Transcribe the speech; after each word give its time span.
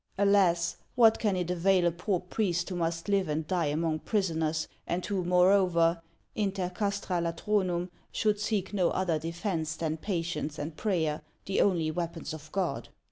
Alas! 0.17 0.77
what 0.95 1.19
can 1.19 1.35
it 1.35 1.51
avail 1.51 1.85
a 1.85 1.91
poor 1.91 2.19
priest 2.19 2.67
who 2.69 2.75
must 2.75 3.07
live 3.07 3.29
and 3.29 3.45
die 3.45 3.67
among 3.67 3.99
prisoners, 3.99 4.67
and 4.87 5.05
who, 5.05 5.23
moreover, 5.23 6.01
inter 6.33 6.71
castra 6.71 7.17
latro 7.21 7.63
num, 7.63 7.91
should 8.11 8.39
seek 8.39 8.73
no 8.73 8.89
other 8.89 9.19
defence 9.19 9.75
than 9.75 9.97
patience 9.97 10.57
and 10.57 10.75
prayer, 10.75 11.21
the 11.45 11.61
only 11.61 11.91
weapons 11.91 12.33
of 12.33 12.51
God 12.51 12.89